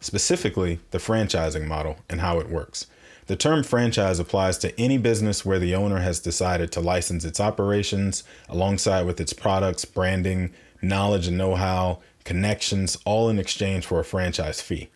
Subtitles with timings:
[0.00, 2.86] specifically the franchising model and how it works.
[3.26, 7.40] The term franchise applies to any business where the owner has decided to license its
[7.40, 14.00] operations alongside with its products, branding, knowledge and know how, connections, all in exchange for
[14.00, 14.88] a franchise fee.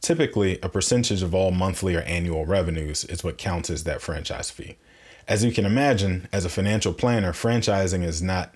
[0.00, 4.50] Typically, a percentage of all monthly or annual revenues is what counts as that franchise
[4.50, 4.76] fee.
[5.28, 8.54] As you can imagine, as a financial planner, franchising is not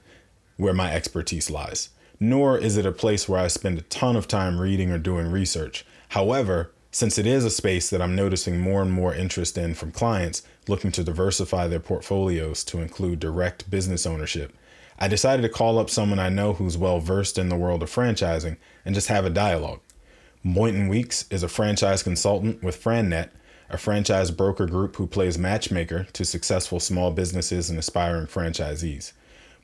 [0.56, 4.26] where my expertise lies, nor is it a place where I spend a ton of
[4.26, 5.84] time reading or doing research.
[6.14, 9.90] However, since it is a space that I'm noticing more and more interest in from
[9.90, 14.54] clients looking to diversify their portfolios to include direct business ownership,
[14.96, 17.90] I decided to call up someone I know who's well versed in the world of
[17.90, 19.80] franchising and just have a dialogue.
[20.44, 23.30] Boynton Weeks is a franchise consultant with FranNet,
[23.68, 29.14] a franchise broker group who plays matchmaker to successful small businesses and aspiring franchisees.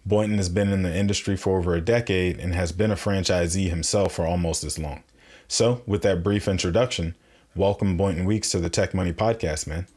[0.05, 3.69] Boynton has been in the industry for over a decade and has been a franchisee
[3.69, 5.05] himself for almost as long.
[5.53, 7.16] So, with that brief introduction,
[7.56, 9.88] welcome Boynton Weeks to the Tech Money Podcast, man.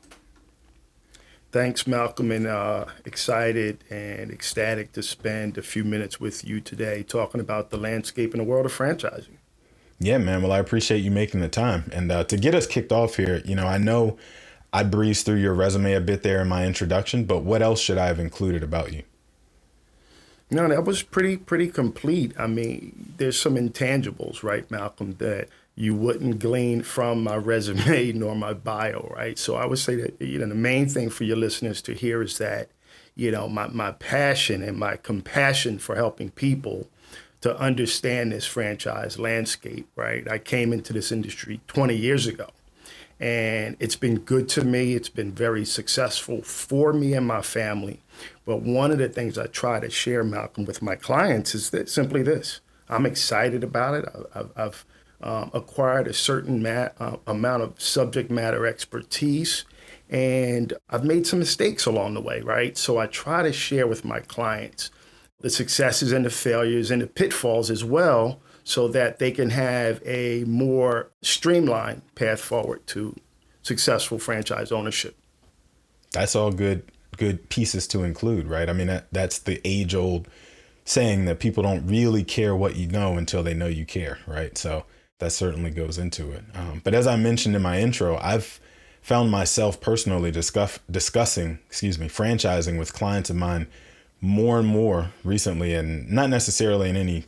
[1.51, 7.03] Thanks, Malcolm, and uh, excited and ecstatic to spend a few minutes with you today
[7.03, 9.37] talking about the landscape in the world of franchising.
[9.99, 10.41] Yeah, man.
[10.41, 11.87] Well, I appreciate you making the time.
[11.93, 14.17] And uh, to get us kicked off here, you know, I know
[14.73, 17.99] I breezed through your resume a bit there in my introduction, but what else should
[17.99, 19.03] I have included about you?
[20.51, 22.33] No, that was pretty pretty complete.
[22.37, 28.35] I mean, there's some intangibles, right, Malcolm, that you wouldn't glean from my resume nor
[28.35, 29.37] my bio, right?
[29.39, 32.21] So I would say that you know the main thing for your listeners to hear
[32.21, 32.69] is that
[33.15, 36.87] you know my my passion and my compassion for helping people
[37.41, 40.29] to understand this franchise landscape, right?
[40.29, 42.47] I came into this industry 20 years ago
[43.23, 44.95] and it's been good to me.
[44.95, 48.01] It's been very successful for me and my family.
[48.45, 51.87] But one of the things I try to share, Malcolm, with my clients is that
[51.87, 54.05] simply this: I'm excited about it.
[54.35, 54.85] I've, I've
[55.21, 59.63] um, acquired a certain mat, uh, amount of subject matter expertise,
[60.09, 62.77] and I've made some mistakes along the way, right?
[62.77, 64.91] So I try to share with my clients
[65.39, 70.01] the successes and the failures and the pitfalls as well so that they can have
[70.05, 73.15] a more streamlined path forward to
[73.61, 75.17] successful franchise ownership.
[76.11, 76.83] That's all good
[77.17, 78.69] good pieces to include, right?
[78.69, 80.27] I mean that that's the age old
[80.85, 84.57] saying that people don't really care what you know until they know you care, right?
[84.57, 84.85] So
[85.19, 86.43] that certainly goes into it.
[86.53, 88.59] Um, but as I mentioned in my intro, I've
[89.01, 93.67] found myself personally discuss, discussing, excuse me, franchising with clients of mine
[94.19, 97.25] more and more recently, and not necessarily in any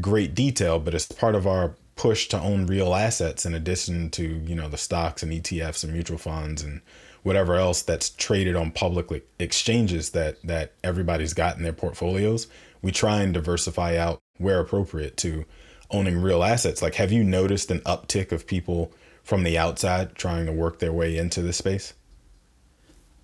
[0.00, 4.24] great detail, but it's part of our push to own real assets in addition to
[4.24, 6.80] you know the stocks and ETFs and mutual funds and
[7.22, 12.46] whatever else that's traded on public exchanges that that everybody's got in their portfolios.
[12.80, 15.44] We try and diversify out where appropriate to
[15.90, 16.82] owning real assets.
[16.82, 18.92] Like, have you noticed an uptick of people
[19.22, 21.94] from the outside trying to work their way into this space?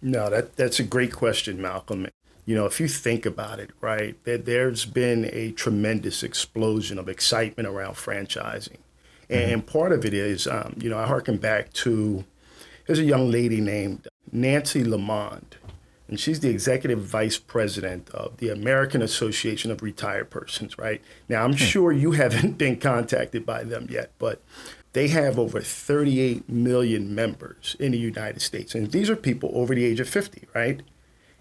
[0.00, 2.06] No, that that's a great question, Malcolm
[2.48, 7.06] you know, if you think about it, right, there, there's been a tremendous explosion of
[7.06, 8.78] excitement around franchising.
[9.28, 9.52] Mm-hmm.
[9.52, 12.24] And part of it is, um, you know, I harken back to
[12.86, 15.58] there's a young lady named Nancy LeaMond.
[16.08, 21.02] and she's the executive vice president of the American Association of Retired Persons, right?
[21.28, 21.56] Now, I'm hmm.
[21.56, 24.40] sure you haven't been contacted by them yet, but
[24.94, 28.74] they have over 38 million members in the United States.
[28.74, 30.80] And these are people over the age of 50, right?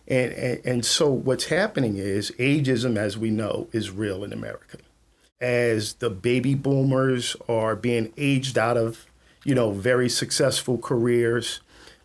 [0.08, 4.78] And, and, and so what's happening is ageism, as we know, is real in America.
[5.42, 9.06] As the baby boomers are being aged out of,
[9.44, 11.60] you know, very successful careers,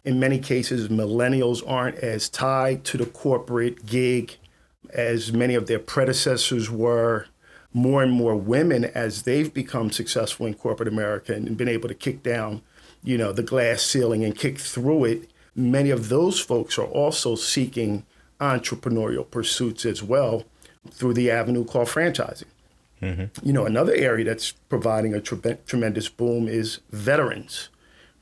[0.04, 4.36] in many cases, millennials aren't as tied to the corporate gig
[4.92, 7.26] as many of their predecessors were.
[7.72, 11.94] More and more women, as they've become successful in corporate America and been able to
[11.94, 12.60] kick down,
[13.02, 17.34] you know, the glass ceiling and kick through it, many of those folks are also
[17.34, 18.04] seeking
[18.40, 20.44] entrepreneurial pursuits as well
[20.90, 22.44] through the avenue called franchising.
[23.00, 23.46] Mm-hmm.
[23.46, 27.68] You know, another area that's providing a tre- tremendous boom is veterans,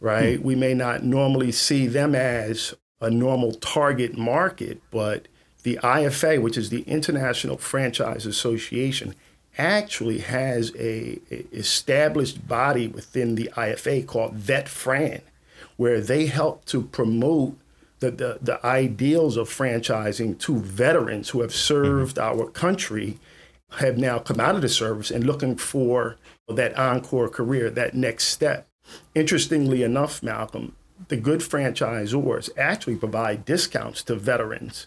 [0.00, 0.38] right?
[0.38, 0.44] Hmm.
[0.44, 5.28] We may not normally see them as a normal target market, but
[5.62, 9.14] the IFA, which is the International Franchise Association,
[9.58, 15.20] actually has a, a established body within the IFA called VetFran,
[15.80, 17.58] where they help to promote
[18.00, 22.38] the, the, the ideals of franchising to veterans who have served mm-hmm.
[22.38, 23.18] our country,
[23.78, 26.18] have now come out of the service and looking for
[26.48, 28.68] that encore career, that next step.
[29.14, 30.76] Interestingly enough, Malcolm,
[31.08, 34.86] the good franchisors actually provide discounts to veterans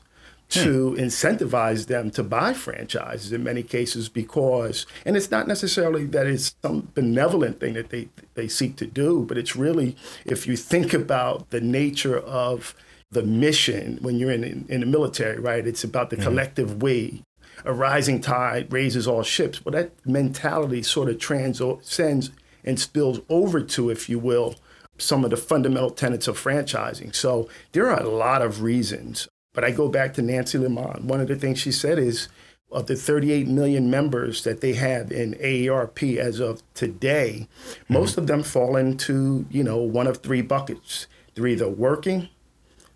[0.54, 1.00] to hmm.
[1.00, 6.56] incentivize them to buy franchises in many cases because and it's not necessarily that it's
[6.62, 9.96] some benevolent thing that they they seek to do but it's really
[10.26, 12.76] if you think about the nature of
[13.12, 16.26] the mission when you're in in, in the military right it's about the mm-hmm.
[16.26, 17.24] collective we
[17.66, 22.32] a rising tide raises all ships well that mentality sort of transcends
[22.64, 24.56] and spills over to if you will
[24.98, 27.14] some of the fundamental tenets of franchising.
[27.16, 31.04] So there are a lot of reasons but I go back to Nancy LeaMond.
[31.06, 32.28] One of the things she said is
[32.72, 37.94] of the 38 million members that they have in AARP as of today, mm-hmm.
[37.94, 41.08] most of them fall into, you know, one of three buckets.
[41.36, 42.30] They're either working,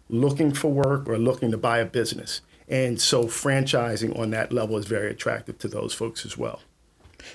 [0.09, 2.41] looking for work, or looking to buy a business.
[2.67, 6.61] And so franchising on that level is very attractive to those folks as well.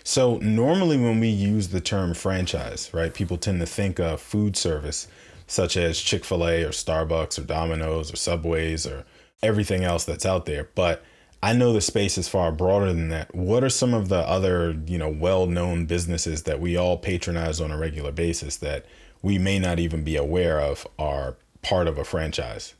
[0.05, 4.57] So normally when we use the term franchise, right, people tend to think of food
[4.57, 5.09] service
[5.47, 9.05] such as Chick-fil-A or Starbucks or Domino's or Subways or
[9.43, 10.69] everything else that's out there.
[10.75, 11.03] But
[11.43, 13.35] I know the space is far broader than that.
[13.35, 17.73] What are some of the other, you know, well-known businesses that we all patronize on
[17.73, 18.87] a regular basis that
[19.23, 22.75] we may not even be aware of are part of a franchise?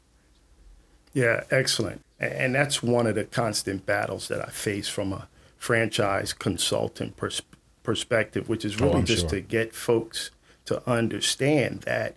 [1.13, 2.03] Yeah, excellent.
[2.21, 7.43] And that's one of the constant battles that I face from a franchise consultant pers-
[7.83, 9.31] perspective, which is oh, really oh, just sure.
[9.31, 10.31] to get folks
[10.67, 12.15] to understand that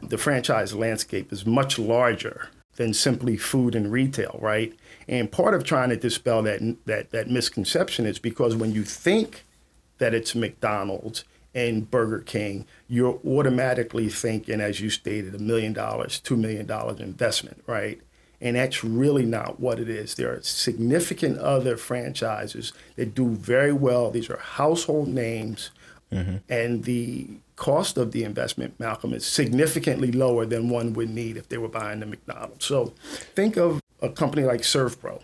[0.00, 4.72] the franchise landscape is much larger than simply food and retail, right?
[5.08, 9.44] And part of trying to dispel that that that misconception is because when you think
[9.98, 16.20] that it's McDonald's and Burger King, you're automatically thinking, as you stated, a million dollars,
[16.20, 18.00] two million dollars investment, right?
[18.40, 20.14] And that's really not what it is.
[20.14, 24.12] There are significant other franchises that do very well.
[24.12, 25.72] These are household names,
[26.12, 26.36] mm-hmm.
[26.48, 27.26] and the
[27.58, 31.68] cost of the investment, Malcolm, is significantly lower than one would need if they were
[31.68, 32.64] buying the McDonald's.
[32.64, 32.94] So
[33.34, 35.20] think of a company like ServPro,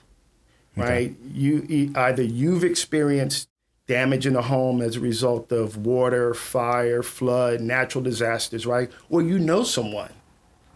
[0.76, 1.12] right?
[1.12, 1.14] Okay.
[1.32, 3.48] You either you've experienced
[3.86, 8.90] damage in the home as a result of water, fire, flood, natural disasters, right?
[9.08, 10.12] Or you know someone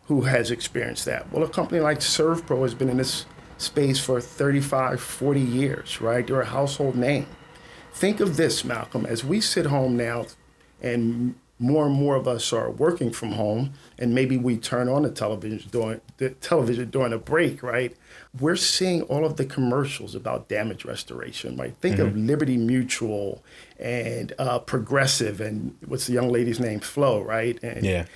[0.05, 1.31] who has experienced that.
[1.33, 6.25] Well, a company like ServPro has been in this space for 35, 40 years, right?
[6.25, 7.27] They're a household name.
[7.93, 10.27] Think of this, Malcolm, as we sit home now
[10.81, 15.03] and more and more of us are working from home and maybe we turn on
[15.03, 17.97] the television during the television during a break right?
[18.39, 21.75] We're seeing all of the commercials about damage restoration right?
[21.81, 22.07] Think mm-hmm.
[22.07, 23.43] of liberty mutual
[23.79, 26.81] and uh, progressive and what's the young lady's name?
[26.81, 27.59] Flo right?
[27.63, 28.07] And yeah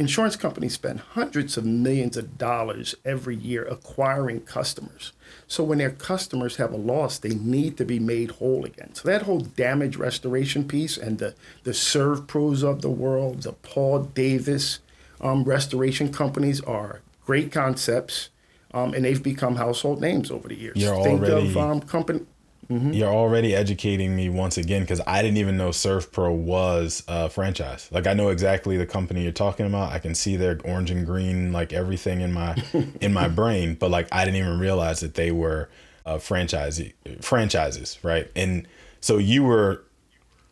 [0.00, 5.12] insurance companies spend hundreds of millions of dollars every year acquiring customers
[5.50, 8.94] so when their customers have a loss, they need to be made whole again.
[8.94, 14.04] So that whole damage restoration piece and the the ServPros of the world, the Paul
[14.04, 14.78] Davis
[15.20, 18.30] um, restoration companies are great concepts,
[18.72, 20.76] um, and they've become household names over the years.
[20.76, 22.20] You're Think already, of um, company.
[22.70, 22.92] Mm-hmm.
[22.92, 27.88] You're already educating me once again because I didn't even know ServPro was a franchise.
[27.90, 29.92] Like I know exactly the company you're talking about.
[29.92, 32.56] I can see their orange and green, like everything in my
[33.00, 33.74] in my brain.
[33.74, 35.68] But like I didn't even realize that they were
[36.06, 36.80] uh, franchise
[37.20, 38.30] franchises, right?
[38.36, 38.68] And
[39.00, 39.82] so you were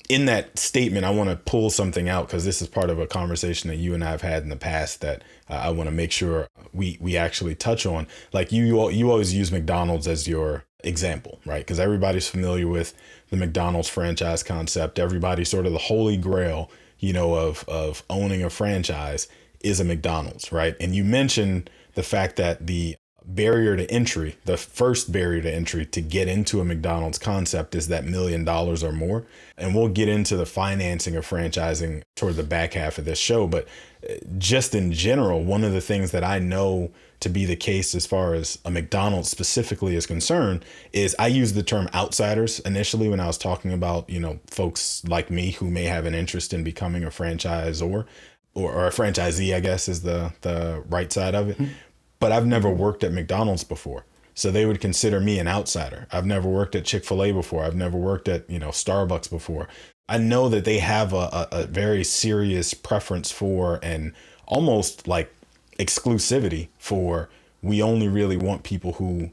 [0.08, 3.06] in that statement, I want to pull something out because this is part of a
[3.06, 5.94] conversation that you and I have had in the past that uh, I want to
[5.94, 8.06] make sure we we actually touch on.
[8.32, 11.60] Like you, you always use McDonald's as your example, right?
[11.60, 12.94] Because everybody's familiar with
[13.30, 14.98] the McDonald's franchise concept.
[14.98, 19.28] Everybody sort of the holy grail, you know, of of owning a franchise
[19.60, 20.76] is a McDonald's, right?
[20.80, 25.84] And you mentioned the fact that the barrier to entry, the first barrier to entry
[25.84, 29.26] to get into a McDonald's concept is that million dollars or more.
[29.56, 33.46] And we'll get into the financing of franchising toward the back half of this show.
[33.46, 33.68] But
[34.08, 37.94] uh, just in general, one of the things that I know to be the case
[37.94, 43.08] as far as a McDonald's specifically is concerned is I use the term outsiders initially
[43.08, 46.52] when I was talking about, you know, folks like me who may have an interest
[46.52, 48.06] in becoming a franchisor
[48.54, 51.58] or, or a franchisee, I guess is the, the right side of it.
[51.58, 51.72] Mm-hmm
[52.20, 54.04] but I've never worked at McDonald's before.
[54.34, 56.06] So they would consider me an outsider.
[56.12, 57.64] I've never worked at Chick fil A before.
[57.64, 59.68] I've never worked at, you know, Starbucks before.
[60.08, 64.12] I know that they have a, a, a very serious preference for and
[64.46, 65.32] almost like
[65.78, 67.28] exclusivity for
[67.62, 69.30] we only really want people who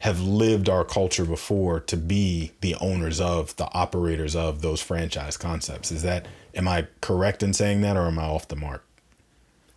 [0.00, 5.36] have lived our culture before to be the owners of the operators of those franchise
[5.36, 5.90] concepts.
[5.90, 8.84] Is that am i correct in saying that or am i off the mark?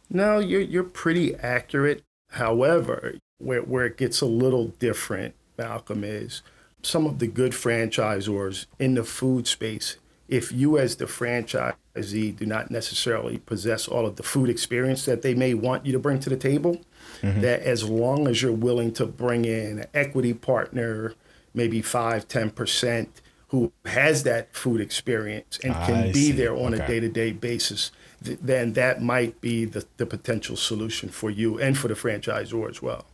[0.10, 2.04] No you're you're pretty accurate.
[2.32, 6.42] However, where, where it gets a little different, Malcolm, is
[6.84, 9.98] some of the good franchisors in the food space,
[10.32, 15.22] if you as the franchisee do not necessarily possess all of the food experience that
[15.22, 16.80] they may want you to bring to the table,
[17.22, 17.42] mm-hmm.
[17.42, 21.14] that as long as you're willing to bring in an equity partner,
[21.54, 23.10] maybe 5, 10%,
[23.50, 26.32] who has that food experience and can I be see.
[26.32, 26.82] there on okay.
[26.82, 31.90] a day-to-day basis, then that might be the, the potential solution for you and for
[31.90, 33.06] the franchisor as well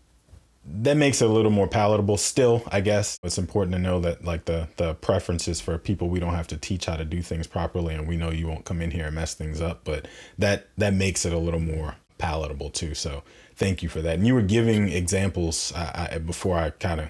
[0.70, 3.18] that makes it a little more palatable still i guess.
[3.24, 6.58] It's important to know that like the the preferences for people we don't have to
[6.58, 9.16] teach how to do things properly and we know you won't come in here and
[9.16, 10.08] mess things up but
[10.38, 12.94] that that makes it a little more palatable too.
[12.94, 13.24] So
[13.56, 14.16] thank you for that.
[14.16, 17.10] And you were giving examples I, I, before i kind of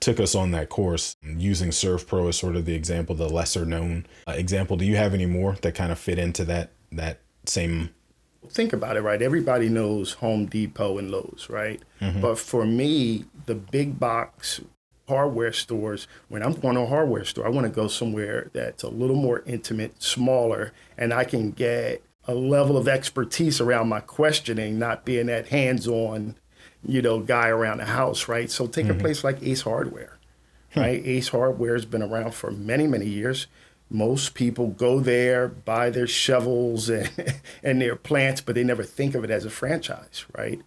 [0.00, 4.06] took us on that course using servpro as sort of the example the lesser known
[4.26, 4.76] uh, example.
[4.76, 7.90] Do you have any more that kind of fit into that that same
[8.50, 12.20] think about it right everybody knows home depot and lowes right mm-hmm.
[12.20, 14.60] but for me the big box
[15.08, 18.82] hardware stores when i'm going to a hardware store i want to go somewhere that's
[18.82, 24.00] a little more intimate smaller and i can get a level of expertise around my
[24.00, 26.36] questioning not being that hands-on
[26.84, 28.98] you know guy around the house right so take mm-hmm.
[28.98, 30.18] a place like ace hardware
[30.72, 30.80] hmm.
[30.80, 33.46] right ace hardware has been around for many many years
[33.90, 37.10] most people go there, buy their shovels and,
[37.62, 40.60] and their plants, but they never think of it as a franchise, right?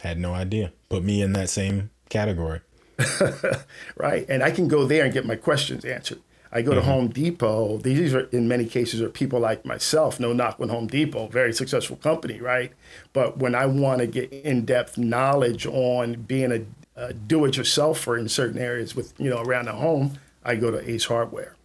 [0.00, 0.72] Had no idea.
[0.88, 2.60] Put me in that same category.
[3.96, 4.26] right.
[4.28, 6.20] And I can go there and get my questions answered.
[6.52, 6.80] I go mm-hmm.
[6.80, 7.78] to Home Depot.
[7.78, 10.20] These are, in many cases, are people like myself.
[10.20, 12.72] No knock on Home Depot, very successful company, right?
[13.12, 16.64] But when I want to get in-depth knowledge on being a,
[16.94, 21.06] a do-it-yourselfer in certain areas with you know around the home, I go to Ace
[21.06, 21.56] Hardware.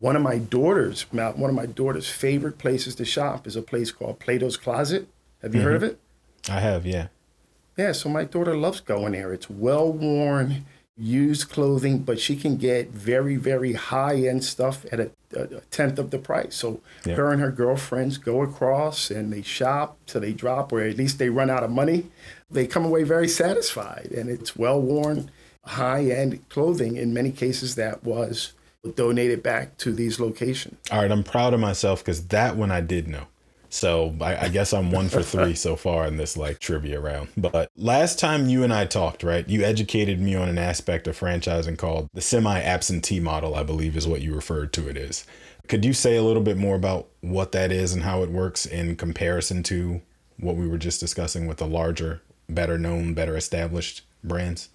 [0.00, 3.92] One of my daughters, one of my daughter's favorite places to shop is a place
[3.92, 5.08] called Plato's Closet.
[5.42, 5.68] Have you mm-hmm.
[5.68, 6.00] heard of it?
[6.48, 7.08] I have, yeah.
[7.76, 9.32] Yeah, so my daughter loves going there.
[9.32, 10.64] It's well worn,
[10.96, 15.98] used clothing, but she can get very, very high end stuff at a, a, tenth
[15.98, 16.54] of the price.
[16.54, 17.16] So yeah.
[17.16, 21.18] her and her girlfriends go across and they shop till they drop, or at least
[21.18, 22.06] they run out of money.
[22.50, 25.30] They come away very satisfied, and it's well worn,
[25.64, 26.96] high end clothing.
[26.96, 28.54] In many cases, that was
[28.94, 30.76] donate it back to these locations.
[30.90, 33.26] All right, I'm proud of myself because that one I did know.
[33.72, 37.28] So I, I, guess I'm one for three so far in this like trivia round.
[37.36, 39.48] But last time you and I talked, right?
[39.48, 43.54] You educated me on an aspect of franchising called the semi-absentee model.
[43.54, 45.24] I believe is what you referred to it as.
[45.68, 48.66] Could you say a little bit more about what that is and how it works
[48.66, 50.02] in comparison to
[50.36, 54.68] what we were just discussing with the larger, better known, better established brands?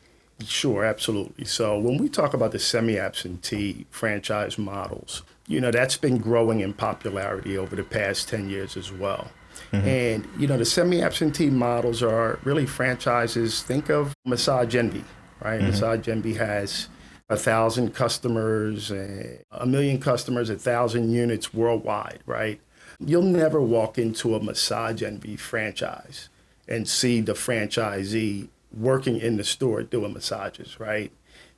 [0.43, 1.45] Sure, absolutely.
[1.45, 6.73] So when we talk about the semi-absentee franchise models, you know, that's been growing in
[6.73, 9.29] popularity over the past 10 years as well.
[9.71, 9.87] Mm-hmm.
[9.87, 13.63] And, you know, the semi-absentee models are really franchises.
[13.63, 15.05] Think of Massage Envy,
[15.41, 15.59] right?
[15.59, 15.69] Mm-hmm.
[15.69, 16.89] Massage Envy has
[17.29, 22.59] a thousand customers, a million customers, a thousand units worldwide, right?
[22.99, 26.29] You'll never walk into a Massage Envy franchise
[26.67, 31.11] and see the franchisee working in the store doing massages, right?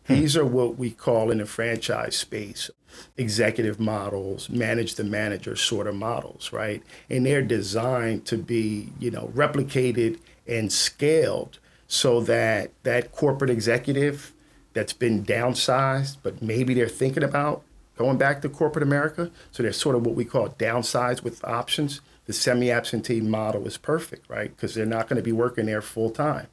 [0.07, 2.69] These are what we call in the franchise space
[3.17, 6.81] executive models, manage the manager sort of models, right?
[7.09, 14.33] And they're designed to be, you know, replicated and scaled so that that corporate executive
[14.73, 17.63] that's been downsized, but maybe they're thinking about
[17.97, 19.31] going back to corporate America.
[19.51, 22.01] So they're sort of what we call downsides with options.
[22.25, 24.55] The semi absentee model is perfect, right?
[24.55, 26.47] Because they're not going to be working there full time.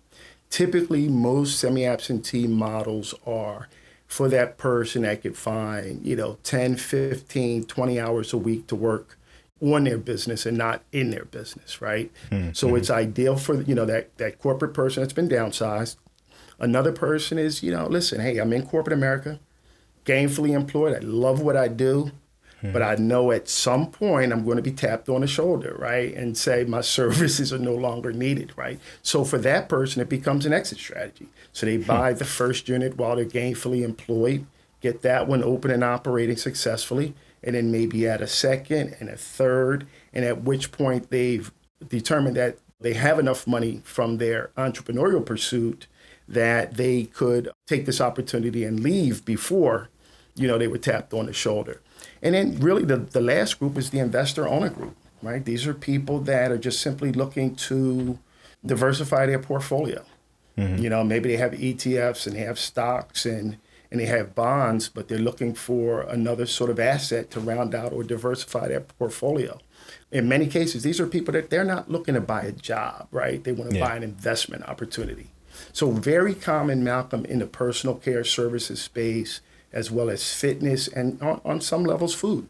[0.51, 3.69] Typically, most semi absentee models are
[4.07, 8.77] for that person that could find, you know, 10, 15, 20 hours a week to
[8.77, 9.19] work
[9.61, 12.13] on their business and not in their business, right?
[12.31, 12.53] Mm-hmm.
[12.53, 15.97] So it's ideal for, you know, that, that corporate person that's been downsized.
[16.59, 19.41] Another person is, you know, listen, hey, I'm in corporate America
[20.05, 20.95] gainfully employed.
[20.95, 22.13] I love what I do,
[22.73, 26.15] but I know at some point I'm going to be tapped on the shoulder, right?
[26.15, 28.81] And say my services are no longer needed, right?
[29.03, 31.29] So for that person, it becomes an exit strategy.
[31.53, 31.83] So they hmm.
[31.83, 34.47] buy the first unit while they're gainfully employed,
[34.81, 39.17] get that one open and operating successfully, and then maybe add a second and a
[39.17, 41.53] third, and at which point they've
[41.89, 45.87] determined that they have enough money from their entrepreneurial pursuit
[46.27, 49.91] that they could take this opportunity and leave before
[50.35, 51.81] you know, they were tapped on the shoulder.
[52.25, 55.45] And then really the, the last group is the investor owner group, right?
[55.45, 58.19] These are people that are just simply looking to
[58.65, 60.05] diversify their portfolio.
[60.57, 60.83] Mm-hmm.
[60.83, 63.59] You know, maybe they have ETFs and they have stocks and
[63.91, 67.93] and they have bonds, but they're looking for another sort of asset to round out
[67.93, 69.61] or diversify their portfolio.
[70.11, 73.45] In many cases, these are people that they're not looking to buy a job, right?
[73.45, 73.87] They want to yeah.
[73.87, 75.29] buy an investment opportunity.
[75.73, 79.41] So very common, Malcolm, in the personal care services space
[79.75, 82.49] as well as fitness and on, on some levels food.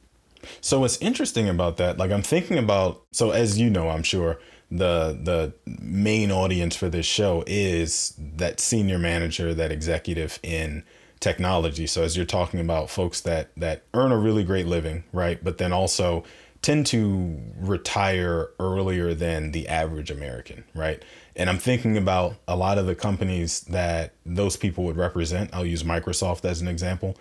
[0.61, 4.39] So what's interesting about that, like I'm thinking about, so as you know, I'm sure
[4.71, 10.85] the the main audience for this show is that senior manager, that executive in
[11.21, 11.87] technology.
[11.87, 15.59] So as you're talking about folks that that earn a really great living, right, but
[15.59, 16.25] then also
[16.61, 21.03] tend to retire earlier than the average American, right?
[21.37, 25.51] And I'm thinking about a lot of the companies that those people would represent.
[25.53, 27.17] I'll use Microsoft as an example.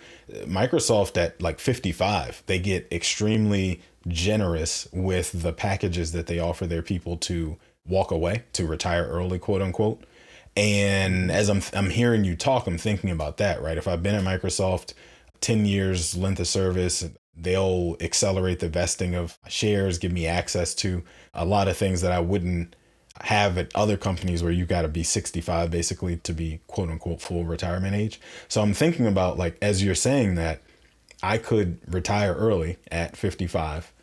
[0.46, 6.84] Microsoft at like 55, they get extremely generous with the packages that they offer their
[6.84, 10.04] people to walk away, to retire early, quote unquote.
[10.56, 13.78] And as I'm I'm hearing you talk, I'm thinking about that, right?
[13.78, 14.94] If I've been at Microsoft
[15.42, 17.04] 10 years length of service,
[17.36, 22.12] they'll accelerate the vesting of shares, give me access to a lot of things that
[22.12, 22.76] I wouldn't
[23.22, 27.22] have at other companies where you got to be 65 basically to be quote unquote
[27.22, 28.20] full retirement age.
[28.48, 30.62] So I'm thinking about like as you're saying that
[31.22, 33.94] I could retire early at 55,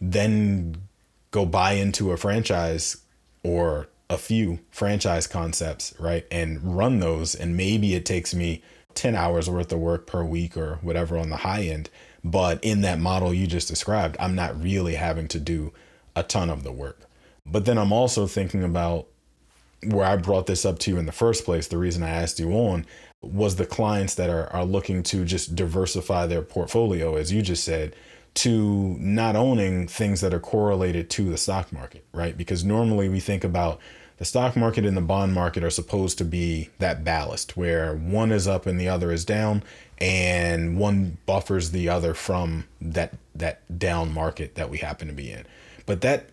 [0.00, 0.82] then
[1.30, 2.98] go buy into a franchise
[3.42, 6.26] or a few franchise concepts, right?
[6.30, 8.62] And run those and maybe it takes me
[8.94, 11.88] 10 hours worth of work per week or whatever on the high end,
[12.24, 15.72] but in that model you just described, I'm not really having to do
[16.16, 17.07] a ton of the work.
[17.50, 19.06] But then I'm also thinking about
[19.84, 21.68] where I brought this up to you in the first place.
[21.68, 22.84] The reason I asked you on
[23.22, 27.64] was the clients that are, are looking to just diversify their portfolio, as you just
[27.64, 27.94] said,
[28.34, 32.36] to not owning things that are correlated to the stock market, right?
[32.36, 33.80] Because normally we think about
[34.18, 38.32] the stock market and the bond market are supposed to be that ballast where one
[38.32, 39.62] is up and the other is down
[39.98, 45.30] and one buffers the other from that that down market that we happen to be
[45.30, 45.44] in.
[45.86, 46.30] But that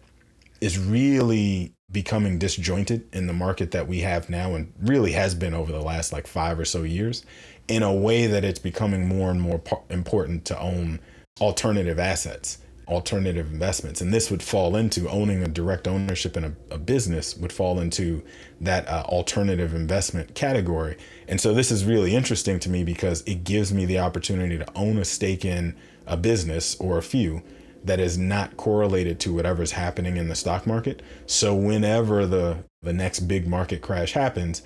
[0.62, 5.54] is really becoming disjointed in the market that we have now and really has been
[5.54, 7.24] over the last like five or so years
[7.68, 11.00] in a way that it's becoming more and more important to own
[11.40, 14.02] alternative assets alternative investments.
[14.02, 17.80] And this would fall into owning a direct ownership in a, a business would fall
[17.80, 18.24] into
[18.62, 20.98] that uh, alternative investment category.
[21.28, 24.68] And so this is really interesting to me because it gives me the opportunity to
[24.76, 27.42] own a stake in a business or a few
[27.86, 31.02] that is not correlated to whatever's happening in the stock market.
[31.28, 34.62] So whenever the the next big market crash happens,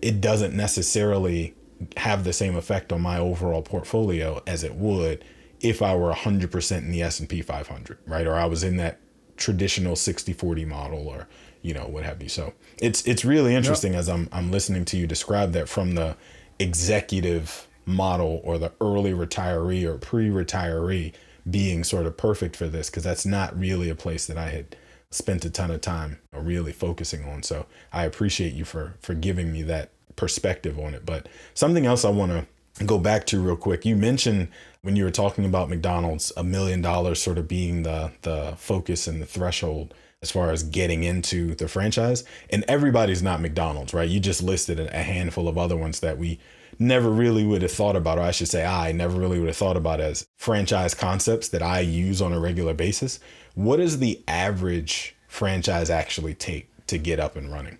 [0.00, 1.54] it doesn't necessarily
[1.96, 5.24] have the same effect on my overall portfolio as it would
[5.60, 8.26] if I were 100% in the S&P 500, right?
[8.26, 9.00] Or I was in that
[9.36, 11.26] traditional 60/40 model or
[11.62, 12.28] you know what have you.
[12.28, 14.00] So it's it's really interesting yep.
[14.00, 16.16] as I'm I'm listening to you describe that from the
[16.58, 21.12] executive model or the early retiree or pre-retiree
[21.48, 24.76] being sort of perfect for this because that's not really a place that I had
[25.10, 27.42] spent a ton of time really focusing on.
[27.42, 31.06] So I appreciate you for for giving me that perspective on it.
[31.06, 33.84] But something else I want to go back to real quick.
[33.84, 34.48] You mentioned
[34.82, 39.06] when you were talking about McDonald's, a million dollars sort of being the the focus
[39.06, 42.24] and the threshold as far as getting into the franchise.
[42.48, 44.08] And everybody's not McDonald's, right?
[44.08, 46.40] You just listed a handful of other ones that we
[46.78, 49.56] never really would have thought about, or I should say, I never really would have
[49.56, 53.20] thought about as franchise concepts that I use on a regular basis.
[53.54, 57.78] What does the average franchise actually take to get up and running?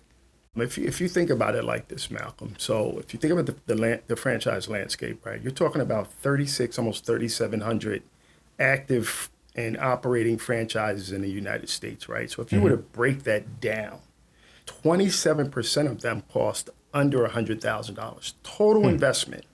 [0.55, 3.45] If you, if you think about it like this, Malcolm, so if you think about
[3.45, 8.03] the, the, land, the franchise landscape, right, you're talking about 36, almost 3,700
[8.57, 12.31] active and operating franchises in the United States, right?
[12.31, 12.63] So if you mm-hmm.
[12.63, 13.99] were to break that down,
[14.65, 18.89] 27% of them cost under $100,000 total hmm.
[18.89, 19.45] investment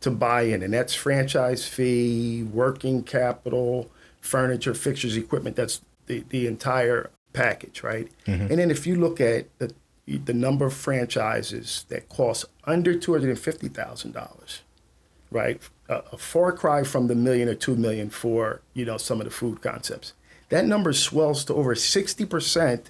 [0.00, 0.62] to buy in.
[0.62, 5.56] And that's franchise fee, working capital, furniture, fixtures, equipment.
[5.56, 8.08] That's the, the entire package, right?
[8.26, 8.46] Mm-hmm.
[8.46, 9.74] And then if you look at the,
[10.06, 14.60] the number of franchises that cost under $250,000,
[15.30, 15.60] right?
[15.88, 19.24] A, a far cry from the million or two million for, you know, some of
[19.24, 20.12] the food concepts.
[20.48, 22.84] That number swells to over 60%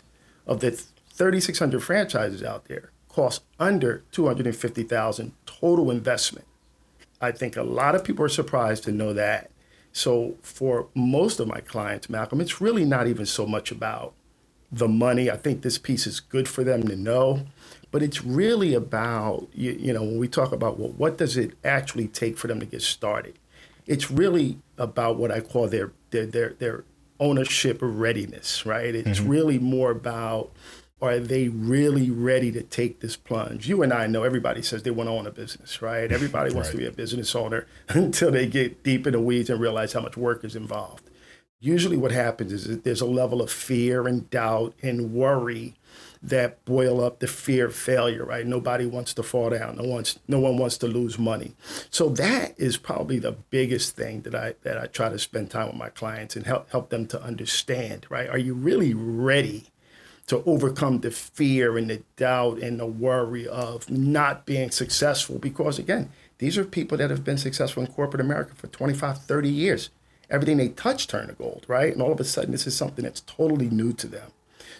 [0.47, 6.47] of the 3,600 franchises out there cost under 250,000 total investment.
[7.21, 9.51] I think a lot of people are surprised to know that.
[9.91, 14.15] So for most of my clients, Malcolm, it's really not even so much about
[14.71, 15.29] the money.
[15.33, 17.45] I think this piece is good for them to know,
[17.91, 21.55] but it's really about you, you know when we talk about well, what does it
[21.65, 23.37] actually take for them to get started?
[23.89, 26.85] It's really about what I call their their their, their
[27.19, 28.95] ownership readiness, right?
[28.95, 29.29] It's mm-hmm.
[29.29, 30.53] really more about
[31.01, 33.69] are they really ready to take this plunge?
[33.69, 36.11] You and I know everybody says they want to own a business, right?
[36.11, 36.73] Everybody wants right.
[36.73, 40.01] to be a business owner until they get deep in the weeds and realize how
[40.01, 41.05] much work is involved.
[41.61, 45.75] Usually, what happens is that there's a level of fear and doubt and worry
[46.23, 48.47] that boil up the fear of failure, right?
[48.47, 49.77] Nobody wants to fall down.
[49.77, 51.55] No one's no one wants to lose money.
[51.91, 55.67] So that is probably the biggest thing that I that I try to spend time
[55.67, 58.29] with my clients and help help them to understand, right?
[58.29, 59.71] Are you really ready
[60.29, 65.39] to overcome the fear and the doubt and the worry of not being successful.
[65.39, 69.49] Because again, these are people that have been successful in corporate America for 25, 30
[69.49, 69.91] years.
[70.31, 71.93] Everything they touch turned to gold, right?
[71.93, 74.31] And all of a sudden, this is something that's totally new to them.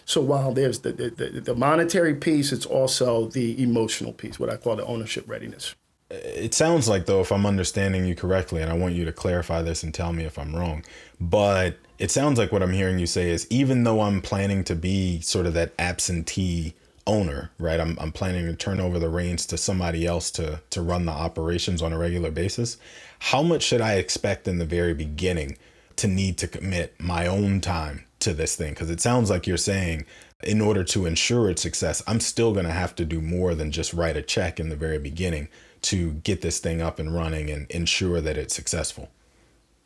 [0.05, 4.57] So while there's the, the, the monetary piece, it's also the emotional piece, what I
[4.57, 5.75] call the ownership readiness.
[6.11, 9.61] It sounds like, though, if I'm understanding you correctly, and I want you to clarify
[9.61, 10.83] this and tell me if I'm wrong,
[11.19, 14.75] but it sounds like what I'm hearing you say is even though I'm planning to
[14.75, 16.73] be sort of that absentee
[17.05, 17.79] owner, right?
[17.79, 21.11] I'm, I'm planning to turn over the reins to somebody else to to run the
[21.11, 22.77] operations on a regular basis.
[23.19, 25.57] How much should I expect in the very beginning
[25.97, 28.73] to need to commit my own time to this thing?
[28.73, 30.05] Because it sounds like you're saying
[30.43, 33.71] in order to ensure its success, I'm still going to have to do more than
[33.71, 35.49] just write a check in the very beginning
[35.81, 39.09] to get this thing up and running and ensure that it's successful.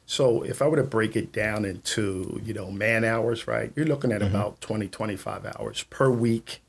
[0.05, 3.71] So if I were to break it down into, you know, man hours, right?
[3.75, 4.35] You're looking at mm-hmm.
[4.35, 6.61] about 20, 25 hours per week,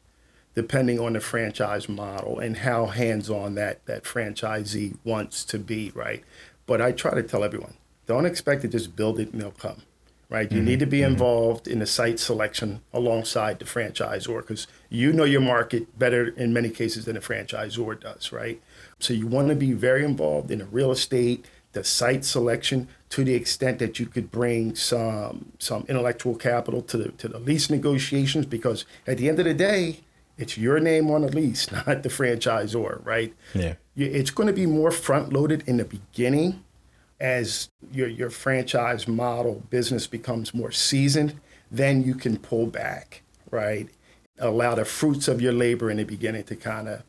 [0.54, 6.22] depending on the franchise model and how hands-on that that franchisee wants to be, right?
[6.66, 7.74] But I try to tell everyone,
[8.06, 9.82] don't expect to just build it and they'll come,
[10.28, 10.50] right?
[10.50, 10.66] You mm-hmm.
[10.66, 11.12] need to be mm-hmm.
[11.12, 16.52] involved in the site selection alongside the franchisor because you know your market better in
[16.52, 18.62] many cases than the franchisor does, right?
[19.00, 23.22] So you want to be very involved in the real estate, the site selection, to
[23.22, 27.70] the extent that you could bring some some intellectual capital to the to the lease
[27.70, 30.00] negotiations because at the end of the day
[30.36, 33.32] it's your name on the lease not the franchisor right?
[33.54, 33.74] Yeah.
[33.94, 36.64] It's going to be more front loaded in the beginning
[37.20, 41.38] as your your franchise model business becomes more seasoned
[41.70, 43.22] then you can pull back
[43.52, 43.88] right?
[44.40, 47.04] Allow the fruits of your labor in the beginning to kind of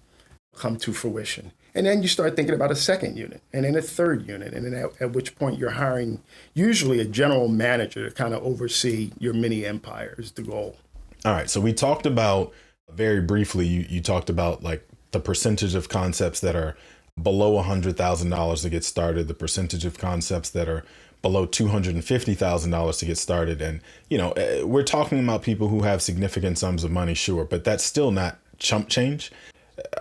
[0.56, 3.82] come to fruition and then you start thinking about a second unit and then a
[3.82, 4.54] third unit.
[4.54, 6.22] And then at, at which point you're hiring
[6.54, 10.78] usually a general manager to kind of oversee your mini empire is the goal.
[11.26, 11.50] All right.
[11.50, 12.54] So we talked about
[12.90, 16.78] very briefly, you, you talked about like the percentage of concepts that are
[17.22, 20.86] below $100,000 to get started, the percentage of concepts that are
[21.22, 23.62] below $250,000 to get started.
[23.62, 27.44] And, you know, eh, we're talking about people who have significant sums of money, sure,
[27.44, 29.30] but that's still not chump change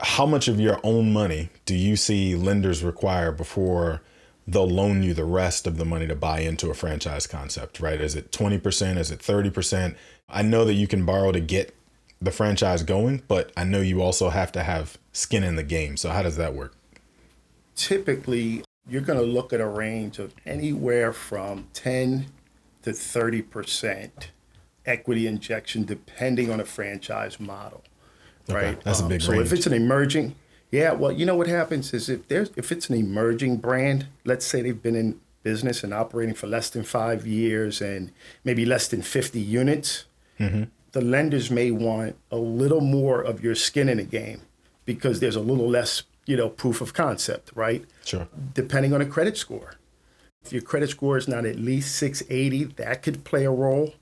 [0.03, 4.03] how much of your own money do you see lenders require before
[4.47, 8.01] they'll loan you the rest of the money to buy into a franchise concept, right?
[8.01, 8.99] Is it 20%?
[8.99, 9.97] Is it 30%?
[10.29, 11.75] I know that you can borrow to get
[12.21, 15.97] the franchise going, but I know you also have to have skin in the game.
[15.97, 16.75] So, how does that work?
[17.75, 22.27] Typically, you're going to look at a range of anywhere from 10
[22.83, 24.11] to 30%
[24.87, 27.83] equity injection, depending on a franchise model
[28.49, 28.69] okay.
[28.69, 28.81] right?
[28.83, 29.47] That's um, a big so range.
[29.47, 30.35] if it's an emerging,
[30.71, 34.45] yeah, well, you know what happens is if there's if it's an emerging brand, let's
[34.45, 38.11] say they've been in business and operating for less than five years and
[38.45, 40.07] maybe less than 50 units,
[40.41, 40.65] mm-hmm.
[40.93, 44.41] the lenders may want a little more of your skin in the game
[44.87, 47.85] because there's a little less, you know, proof of concept, right?
[48.05, 48.27] Sure.
[48.55, 49.75] Depending on a credit score.
[50.45, 53.95] If your credit score is not at least 680, that could play a role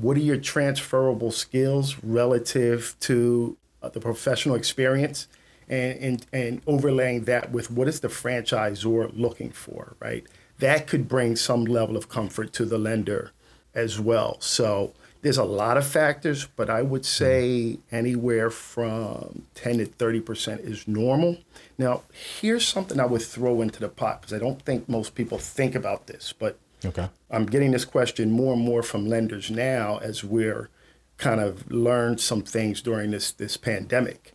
[0.00, 5.28] what are your transferable skills relative to uh, the professional experience,
[5.68, 10.24] and, and and overlaying that with what is the franchisor looking for, right?
[10.58, 13.32] That could bring some level of comfort to the lender
[13.74, 14.40] as well.
[14.40, 20.60] So there's a lot of factors, but I would say anywhere from 10 to 30%
[20.60, 21.38] is normal.
[21.76, 22.02] Now,
[22.40, 25.74] here's something I would throw into the pot because I don't think most people think
[25.74, 27.08] about this, but Okay.
[27.30, 30.68] I'm getting this question more and more from lenders now as we're
[31.18, 34.32] kind of learned some things during this this pandemic.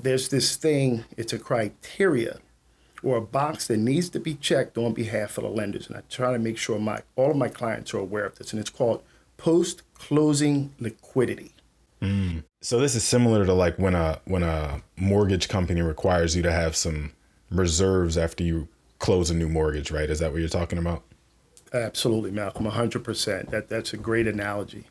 [0.00, 2.38] There's this thing, it's a criteria
[3.02, 5.86] or a box that needs to be checked on behalf of the lenders.
[5.88, 8.52] And I try to make sure my all of my clients are aware of this.
[8.52, 9.02] And it's called
[9.36, 11.52] post closing liquidity.
[12.02, 12.44] Mm.
[12.60, 16.52] So this is similar to like when a when a mortgage company requires you to
[16.52, 17.12] have some
[17.50, 18.68] reserves after you
[18.98, 20.08] close a new mortgage, right?
[20.08, 21.02] Is that what you're talking about?
[21.72, 23.50] Absolutely, Malcolm, 100%.
[23.50, 24.86] That, that's a great analogy.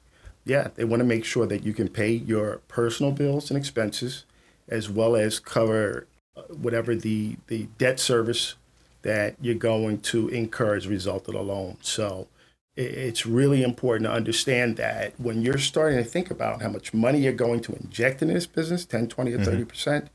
[0.46, 4.26] Yeah, they want to make sure that you can pay your personal bills and expenses
[4.68, 8.56] as well as cover uh, whatever the, the debt service
[9.02, 11.78] that you're going to incur as a result of the loan.
[11.82, 12.28] So
[12.76, 17.20] it's really important to understand that when you're starting to think about how much money
[17.20, 20.08] you're going to inject in this business 10, 20, or 30%,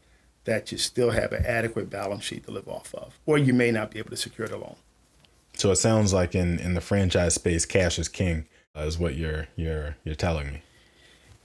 [0.45, 3.71] that you still have an adequate balance sheet to live off of, or you may
[3.71, 4.77] not be able to secure the loan.
[5.55, 9.49] So it sounds like in in the franchise space, cash is king, is what you're
[9.57, 10.63] you're you're telling me.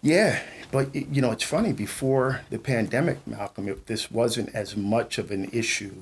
[0.01, 1.73] Yeah, but you know, it's funny.
[1.73, 5.95] Before the pandemic, Malcolm, it, this wasn't as much of an issue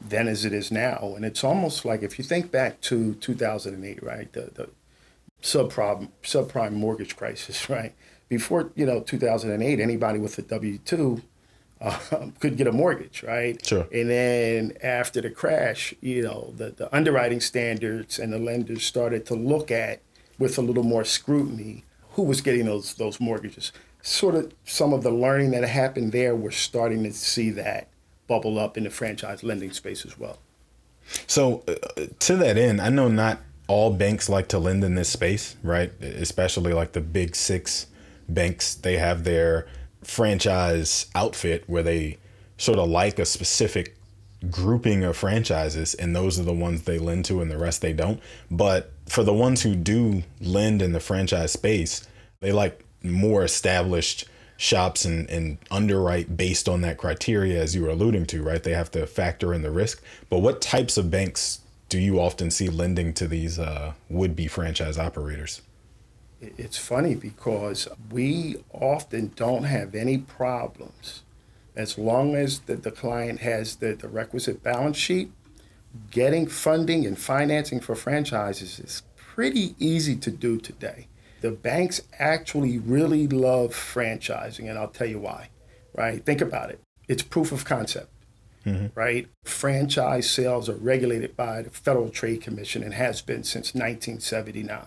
[0.00, 4.02] then as it is now, and it's almost like if you think back to 2008,
[4.02, 4.70] right, the the
[5.42, 7.94] subprime subprime mortgage crisis, right.
[8.28, 11.22] Before you know 2008, anybody with a W two
[11.80, 13.64] um, could get a mortgage, right?
[13.64, 13.86] Sure.
[13.92, 19.26] And then after the crash, you know, the, the underwriting standards and the lenders started
[19.26, 20.00] to look at
[20.38, 23.72] with a little more scrutiny who was getting those those mortgages.
[24.02, 27.88] Sort of some of the learning that happened there, we're starting to see that
[28.26, 30.38] bubble up in the franchise lending space as well.
[31.26, 35.08] So uh, to that end, I know not all banks like to lend in this
[35.08, 35.92] space, right?
[36.02, 37.86] Especially like the big six
[38.28, 39.66] banks, they have their
[40.02, 42.18] franchise outfit where they
[42.56, 43.97] sort of like a specific
[44.50, 47.92] grouping of franchises and those are the ones they lend to and the rest they
[47.92, 48.20] don't.
[48.50, 52.06] But for the ones who do lend in the franchise space,
[52.40, 57.90] they like more established shops and, and underwrite based on that criteria as you were
[57.90, 58.62] alluding to, right?
[58.62, 60.02] They have to factor in the risk.
[60.28, 64.98] But what types of banks do you often see lending to these uh, would-be franchise
[64.98, 65.62] operators?
[66.40, 71.22] It's funny because we often don't have any problems
[71.78, 75.32] as long as the, the client has the, the requisite balance sheet.
[76.10, 81.06] Getting funding and financing for franchises is pretty easy to do today.
[81.40, 85.48] The banks actually really love franchising, and I'll tell you why,
[85.94, 86.22] right?
[86.22, 86.80] Think about it.
[87.08, 88.10] It's proof of concept
[88.68, 88.86] mm-hmm.
[88.94, 89.28] right?
[89.44, 94.80] Franchise sales are regulated by the Federal Trade Commission and has been since 1979,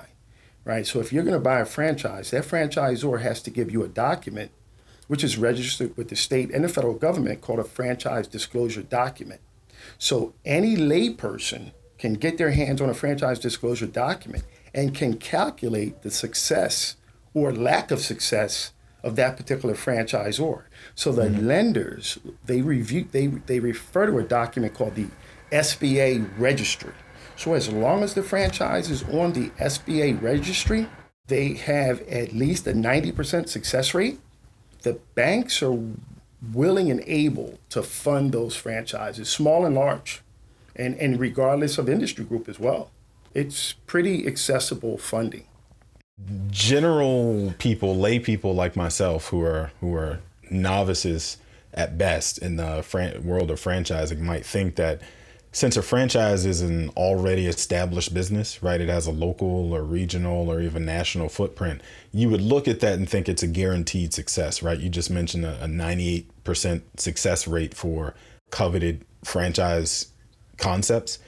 [0.65, 0.85] right?
[0.85, 3.87] So if you're going to buy a franchise, that franchisor has to give you a
[3.87, 4.51] document
[5.11, 9.41] which is registered with the state and the federal government called a franchise disclosure document.
[9.97, 16.01] So any layperson can get their hands on a franchise disclosure document and can calculate
[16.03, 16.95] the success
[17.33, 18.71] or lack of success
[19.03, 20.63] of that particular franchisor.
[20.95, 21.45] So the mm-hmm.
[21.45, 25.07] lenders they review they they refer to a document called the
[25.51, 26.93] SBA registry.
[27.35, 30.87] So as long as the franchise is on the SBA registry,
[31.27, 34.21] they have at least a 90% success rate.
[34.81, 35.77] The banks are
[36.53, 40.21] willing and able to fund those franchises, small and large,
[40.75, 42.91] and, and regardless of industry group as well.
[43.33, 45.45] It's pretty accessible funding.
[46.49, 51.37] general people, lay people like myself who are who are novices
[51.73, 55.01] at best in the fran- world of franchising might think that
[55.51, 58.79] since a franchise is an already established business, right?
[58.79, 61.81] It has a local or regional or even national footprint.
[62.13, 64.79] You would look at that and think it's a guaranteed success, right?
[64.79, 68.15] You just mentioned a, a 98% success rate for
[68.49, 70.07] coveted franchise
[70.57, 71.19] concepts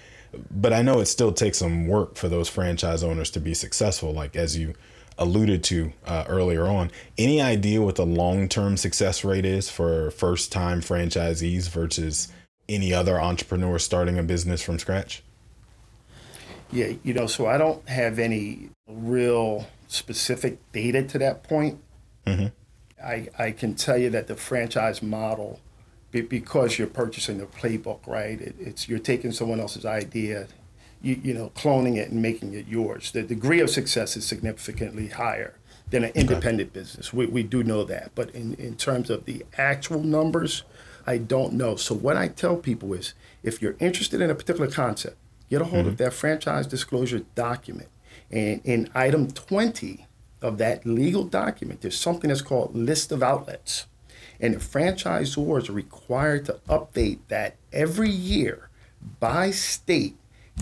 [0.51, 4.13] but I know it still takes some work for those franchise owners to be successful.
[4.13, 4.73] Like as you
[5.17, 10.11] alluded to uh, earlier on, any idea what the long term success rate is for
[10.11, 12.31] first time franchisees versus
[12.69, 15.23] any other entrepreneur starting a business from scratch?
[16.71, 21.79] Yeah, you know, so I don't have any real specific data to that point.
[22.25, 22.47] Mm-hmm.
[23.03, 25.59] I, I can tell you that the franchise model,
[26.11, 28.39] because you're purchasing the playbook, right?
[28.39, 30.47] It, it's you're taking someone else's idea,
[31.01, 33.11] you, you know, cloning it and making it yours.
[33.11, 35.55] The degree of success is significantly higher
[35.89, 36.79] than an independent okay.
[36.79, 37.13] business.
[37.13, 38.11] We, we do know that.
[38.15, 40.63] But in, in terms of the actual numbers,
[41.05, 41.75] I don't know.
[41.75, 45.17] So what I tell people is if you're interested in a particular concept,
[45.49, 45.89] get a hold mm-hmm.
[45.89, 47.89] of that franchise disclosure document.
[48.31, 50.07] And in item 20
[50.41, 53.87] of that legal document, there's something that's called list of outlets.
[54.39, 58.69] And the franchisors are required to update that every year
[59.19, 60.15] by state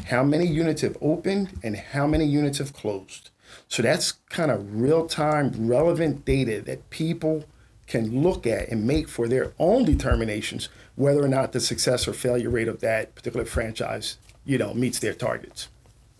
[0.07, 3.29] how many units have opened and how many units have closed.
[3.67, 7.45] So that's kind of real time, relevant data that people
[7.91, 12.13] can look at and make for their own determinations whether or not the success or
[12.13, 15.67] failure rate of that particular franchise, you know, meets their targets.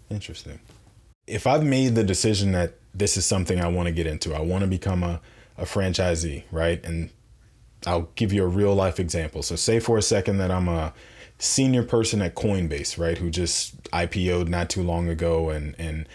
[0.10, 0.60] Interesting.
[1.28, 4.42] If I've made the decision that this is something I want to get into, I
[4.42, 5.22] want to become a,
[5.58, 6.84] a franchisee, right?
[6.84, 7.10] And
[7.88, 9.42] I'll give you a real life example.
[9.42, 10.94] So, say for a second that I'm a
[11.38, 16.08] senior person at Coinbase, right, who just IPO'd not too long ago, and and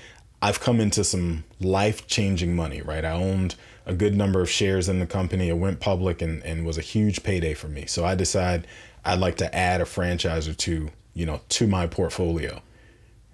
[0.42, 3.04] I've come into some life changing money, right?
[3.04, 3.54] I owned
[3.86, 5.48] a good number of shares in the company.
[5.48, 7.86] It went public and, and was a huge payday for me.
[7.86, 8.66] So I decide
[9.04, 12.60] I'd like to add a franchise or two, you know, to my portfolio.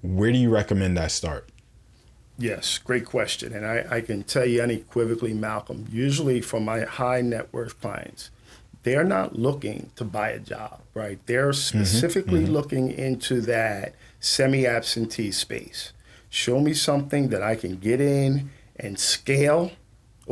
[0.03, 1.49] Where do you recommend I start?
[2.39, 3.53] Yes, great question.
[3.55, 8.31] And I, I can tell you unequivocally, Malcolm, usually for my high net worth clients,
[8.83, 11.19] they're not looking to buy a job, right?
[11.27, 11.79] They're mm-hmm.
[11.79, 12.53] specifically mm-hmm, mm-hmm.
[12.53, 15.93] looking into that semi absentee space.
[16.29, 19.71] Show me something that I can get in and scale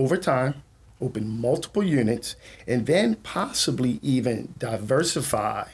[0.01, 0.63] over time,
[0.99, 2.37] open multiple units,
[2.67, 5.67] and then possibly even diversify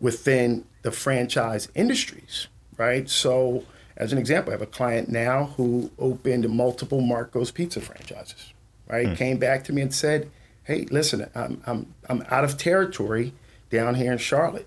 [0.00, 3.08] within the franchise industries, right?
[3.08, 3.64] So,
[3.96, 8.52] as an example, I have a client now who opened multiple Marco's Pizza franchises,
[8.88, 9.06] right?
[9.06, 9.16] Mm.
[9.16, 10.28] Came back to me and said,
[10.64, 13.32] hey, listen, I'm, I'm, I'm out of territory
[13.70, 14.66] down here in Charlotte,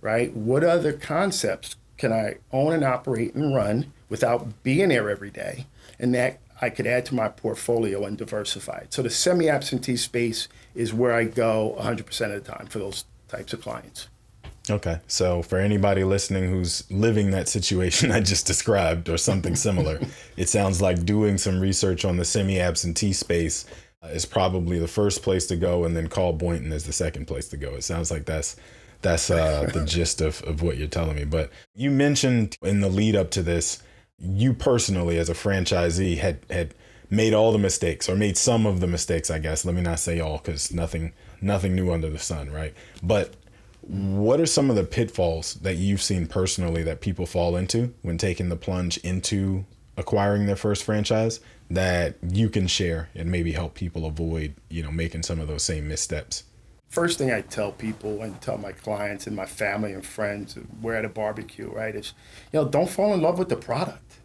[0.00, 0.32] right?
[0.32, 5.66] What other concepts can I own and operate and run without being there every day?
[5.98, 8.92] And that I could add to my portfolio and diversify it.
[8.92, 13.04] So the semi absentee space is where I go 100% of the time for those
[13.28, 14.08] types of clients.
[14.70, 15.00] Okay.
[15.06, 20.00] So for anybody listening who's living that situation I just described or something similar,
[20.36, 23.66] it sounds like doing some research on the semi absentee space
[24.04, 27.48] is probably the first place to go, and then call Boynton is the second place
[27.48, 27.74] to go.
[27.74, 28.56] It sounds like that's
[29.02, 31.24] that's uh, the gist of, of what you're telling me.
[31.24, 33.82] But you mentioned in the lead up to this,
[34.18, 36.74] you personally as a franchisee had had
[37.10, 39.64] made all the mistakes or made some of the mistakes, I guess.
[39.64, 42.74] Let me not say all because nothing nothing new under the sun, right?
[43.02, 43.34] But
[43.82, 48.18] what are some of the pitfalls that you've seen personally that people fall into when
[48.18, 49.64] taking the plunge into
[49.96, 54.90] acquiring their first franchise that you can share and maybe help people avoid, you know,
[54.90, 56.44] making some of those same missteps?
[56.88, 60.94] First thing I tell people and tell my clients and my family and friends, we're
[60.94, 61.94] at a barbecue, right?
[61.94, 62.14] Is,
[62.52, 64.18] you know, don't fall in love with the product,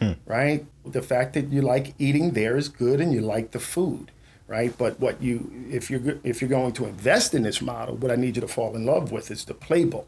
[0.00, 0.12] hmm.
[0.26, 0.66] right?
[0.84, 4.10] The fact that you like eating there is good and you like the food,
[4.48, 4.76] right?
[4.76, 8.16] But what you, if you're if you're going to invest in this model, what I
[8.16, 10.06] need you to fall in love with is the playbook,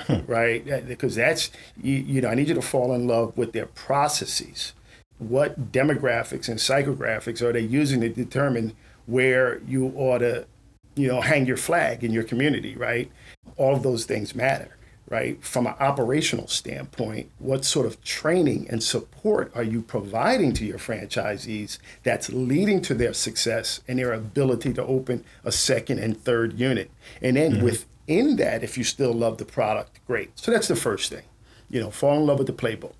[0.00, 0.26] hmm.
[0.26, 0.86] right?
[0.86, 1.50] Because that's
[1.82, 4.74] you, you know, I need you to fall in love with their processes
[5.18, 8.74] what demographics and psychographics are they using to determine
[9.06, 10.46] where you ought to,
[10.94, 13.10] you know, hang your flag in your community, right?
[13.56, 14.76] All of those things matter,
[15.08, 15.42] right?
[15.44, 20.78] From an operational standpoint, what sort of training and support are you providing to your
[20.78, 26.58] franchisees that's leading to their success and their ability to open a second and third
[26.58, 26.90] unit?
[27.20, 27.64] And then mm-hmm.
[27.64, 30.38] within that, if you still love the product, great.
[30.38, 31.24] So that's the first thing.
[31.68, 32.92] You know, fall in love with the playbook.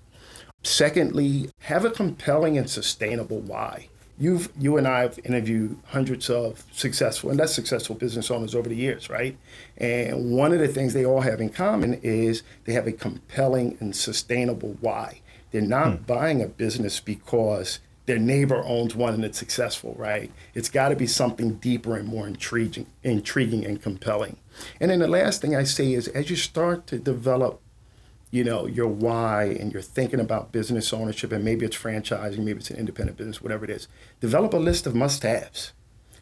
[0.63, 3.87] Secondly, have a compelling and sustainable why.
[4.17, 8.69] You've you and I have interviewed hundreds of successful and less successful business owners over
[8.69, 9.37] the years, right?
[9.77, 13.77] And one of the things they all have in common is they have a compelling
[13.79, 15.21] and sustainable why.
[15.51, 16.03] They're not hmm.
[16.03, 20.31] buying a business because their neighbor owns one and it's successful, right?
[20.53, 24.37] It's got to be something deeper and more intriguing, intriguing and compelling.
[24.79, 27.61] And then the last thing I say is as you start to develop
[28.31, 32.59] you know your why and you're thinking about business ownership and maybe it's franchising maybe
[32.59, 33.87] it's an independent business whatever it is
[34.19, 35.73] develop a list of must-haves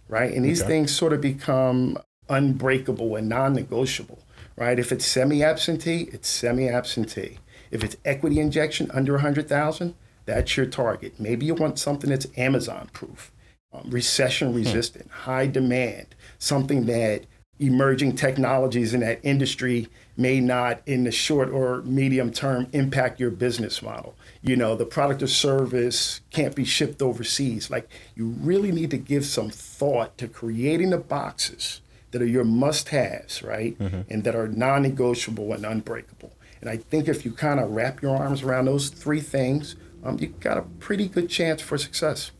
[0.08, 0.70] right and these okay.
[0.70, 1.98] things sort of become
[2.30, 4.20] unbreakable and non-negotiable
[4.56, 7.40] right if it's semi-absentee it's semi-absentee
[7.72, 12.90] if it's equity injection under 100000 that's your target maybe you want something that's amazon
[12.94, 13.32] proof
[13.74, 14.58] um, recession hmm.
[14.58, 15.32] resistant hmm.
[15.32, 17.26] high demand something that
[17.60, 19.88] emerging technologies in that industry
[20.18, 24.86] may not in the short or medium term impact your business model you know the
[24.86, 30.18] product or service can't be shipped overseas like you really need to give some thought
[30.18, 31.82] to creating the boxes
[32.12, 34.02] that are your must-haves right mm-hmm.
[34.12, 38.16] and that are non-negotiable and unbreakable and i think if you kind of wrap your
[38.16, 42.32] arms around those three things um, you got a pretty good chance for success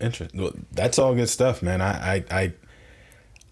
[0.00, 0.66] Interesting.
[0.72, 1.80] That's all good stuff, man.
[1.80, 2.52] I, I, I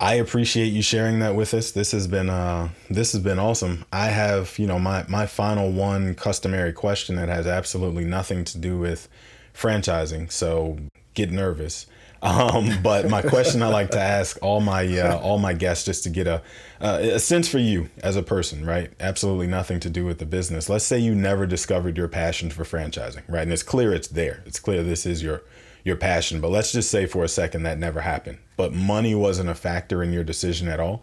[0.03, 1.71] I appreciate you sharing that with us.
[1.71, 3.85] This has been uh this has been awesome.
[3.93, 8.59] I have, you know, my my final one customary question that has absolutely nothing to
[8.59, 9.09] do with
[9.55, 10.33] franchising.
[10.33, 10.77] So
[11.15, 11.87] get nervous.
[12.25, 16.05] Um, but my question I like to ask all my uh, all my guests just
[16.05, 16.41] to get a
[16.81, 18.93] uh, a sense for you as a person, right?
[19.01, 20.69] Absolutely nothing to do with the business.
[20.69, 23.43] Let's say you never discovered your passion for franchising, right?
[23.43, 24.45] And it's clear it's there.
[24.47, 25.43] It's clear this is your
[25.85, 26.41] your passion.
[26.41, 28.39] But let's just say for a second that never happened.
[28.57, 31.03] But money wasn't a factor in your decision at all.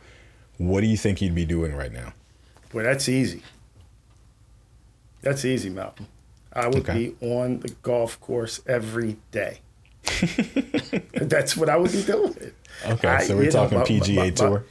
[0.58, 2.14] What do you think you'd be doing right now?
[2.74, 3.42] Well, that's easy.
[5.22, 6.08] That's easy, Malcolm.
[6.54, 7.10] I would okay.
[7.20, 9.60] be on the golf course every day.
[11.14, 12.52] that's what I would be doing.
[12.86, 14.66] Okay, I, so we're talking know, my, PGA my, my, Tour.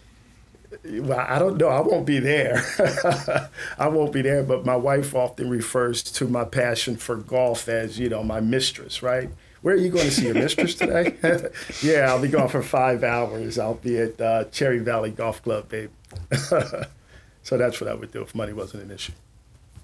[0.85, 1.69] Well, I don't know.
[1.69, 2.63] I won't be there.
[3.79, 4.43] I won't be there.
[4.43, 9.03] But my wife often refers to my passion for golf as, you know, my mistress,
[9.03, 9.31] right?
[9.63, 11.17] Where are you going to see your mistress today?
[11.83, 13.59] yeah, I'll be gone for five hours.
[13.59, 15.91] I'll be at uh, Cherry Valley Golf Club, babe.
[16.33, 19.13] so that's what I would do if money wasn't an issue.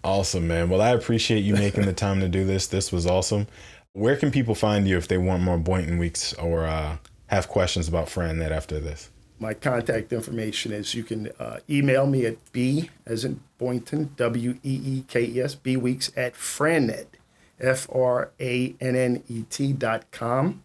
[0.04, 0.68] Awesome, man.
[0.68, 2.68] Well, I appreciate you making the time to do this.
[2.68, 3.48] This was awesome.
[3.94, 6.98] Where can people find you if they want more Boynton Weekes or uh,
[7.28, 9.10] have questions about Fran FranNet after this?
[9.40, 14.58] My contact information is you can uh, email me at B as in Boynton, W
[14.62, 17.06] E E K E S, B Weekes at FranNet
[17.64, 20.62] F R A N N E T dot com.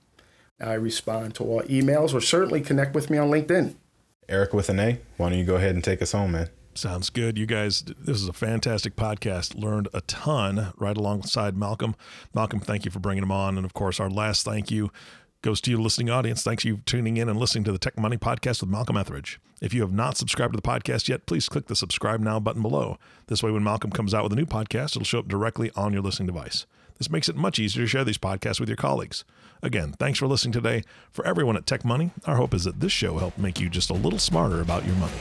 [0.61, 3.75] I respond to all emails or certainly connect with me on LinkedIn.
[4.27, 6.49] Eric with an A, why don't you go ahead and take us home, man?
[6.75, 7.37] Sounds good.
[7.37, 9.59] You guys, this is a fantastic podcast.
[9.59, 11.95] Learned a ton right alongside Malcolm.
[12.33, 13.57] Malcolm, thank you for bringing him on.
[13.57, 14.91] And of course, our last thank you
[15.41, 16.43] goes to you, listening audience.
[16.43, 19.39] Thanks you for tuning in and listening to the Tech Money Podcast with Malcolm Etheridge.
[19.61, 22.61] If you have not subscribed to the podcast yet, please click the subscribe now button
[22.61, 22.97] below.
[23.27, 25.91] This way, when Malcolm comes out with a new podcast, it'll show up directly on
[25.91, 26.65] your listening device.
[26.99, 29.23] This makes it much easier to share these podcasts with your colleagues.
[29.63, 30.83] Again, thanks for listening today.
[31.11, 33.89] For everyone at Tech Money, our hope is that this show helped make you just
[33.89, 35.17] a little smarter about your money.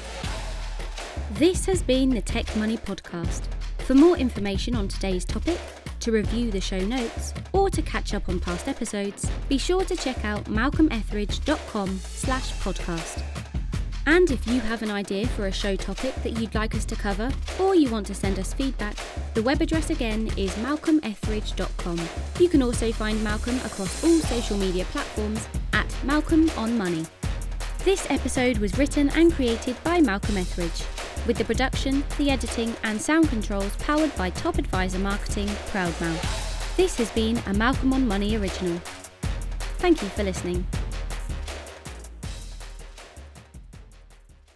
[1.32, 3.42] This has been the Tech Money Podcast.
[3.78, 5.58] For more information on today's topic,
[6.00, 9.96] to review the show notes, or to catch up on past episodes, be sure to
[9.96, 13.22] check out malcolmetheridge.com slash podcast.
[14.08, 16.96] And if you have an idea for a show topic that you'd like us to
[16.96, 17.30] cover,
[17.60, 18.96] or you want to send us feedback,
[19.34, 22.00] the web address again is malcolmetheridge.com.
[22.40, 27.04] You can also find Malcolm across all social media platforms at Malcolm on Money.
[27.84, 30.84] This episode was written and created by Malcolm Etheridge,
[31.26, 36.76] with the production, the editing, and sound controls powered by Top Advisor Marketing Proudmouth.
[36.78, 38.78] This has been a Malcolm on Money original.
[39.76, 40.66] Thank you for listening.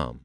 [0.00, 0.20] com.